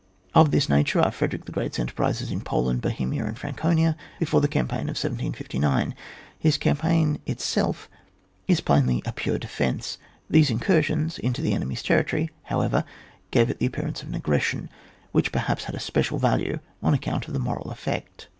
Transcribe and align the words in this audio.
Of 0.33 0.49
this 0.49 0.67
nature 0.67 0.99
are 0.99 1.11
Frederick 1.11 1.45
the 1.45 1.51
Great's 1.51 1.77
enterprises 1.77 2.31
in 2.31 2.41
Poland, 2.41 2.81
Bo 2.81 2.89
hemia 2.89 3.23
and 3.27 3.37
Franconia, 3.37 3.95
before 4.17 4.41
the 4.41 4.47
cam 4.47 4.65
paign 4.67 4.89
of 4.89 4.97
1759. 4.97 5.93
His 6.39 6.57
campaign 6.57 7.19
itself 7.27 7.87
is 8.47 8.61
plainly 8.61 9.03
a 9.05 9.11
pure 9.11 9.37
defence; 9.37 9.99
these 10.27 10.49
incursions 10.49 11.19
into 11.19 11.43
the 11.43 11.53
enemy's 11.53 11.83
territory, 11.83 12.31
howeyer, 12.49 12.83
gave 13.29 13.51
it 13.51 13.59
the 13.59 13.67
appearance 13.67 14.01
of 14.01 14.09
an 14.09 14.15
aggression, 14.15 14.71
which 15.11 15.31
perhaps 15.31 15.65
had 15.65 15.75
a 15.75 15.79
special 15.79 16.17
value 16.17 16.57
on 16.81 16.95
account 16.95 17.27
of 17.27 17.33
the 17.35 17.39
moral 17.39 17.69
effect. 17.69 18.27